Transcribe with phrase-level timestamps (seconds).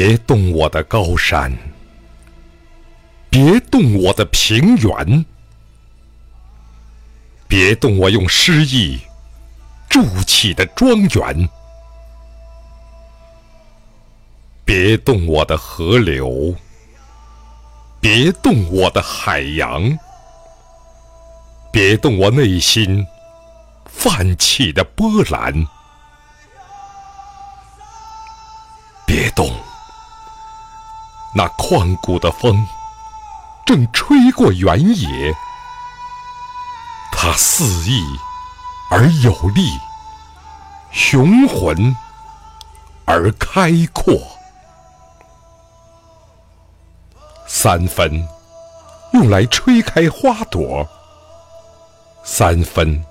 [0.00, 1.52] 别动我的高山，
[3.28, 5.26] 别动我的平原，
[7.48, 9.00] 别动我用诗意
[9.90, 11.48] 筑起的庄园，
[14.64, 16.54] 别动我的河流，
[18.00, 19.98] 别动我的海洋，
[21.72, 23.04] 别动我内心
[23.86, 25.66] 泛起的波澜。
[29.04, 29.50] 别动，
[31.34, 32.66] 那旷古的风
[33.64, 35.34] 正吹过原野，
[37.12, 38.02] 它肆意
[38.90, 39.78] 而有力，
[40.90, 41.94] 雄浑
[43.04, 44.14] 而开阔。
[47.46, 48.26] 三分
[49.12, 50.88] 用来吹开花朵，
[52.24, 53.04] 三分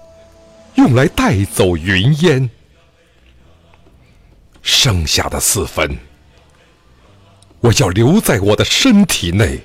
[0.76, 2.50] 用来带走云烟。
[4.64, 5.98] 剩下的四分，
[7.60, 9.60] 我要留在我的身体内，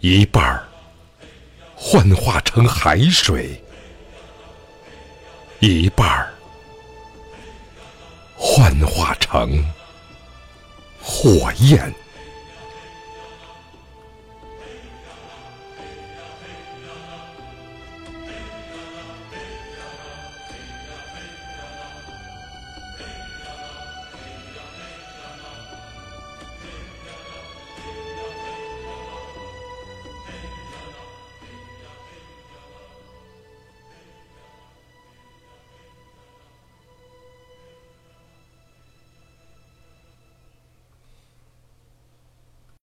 [0.00, 0.66] 一半儿
[1.74, 3.62] 幻化成海水，
[5.58, 6.32] 一半儿
[8.36, 9.62] 幻化成
[11.00, 11.94] 火焰。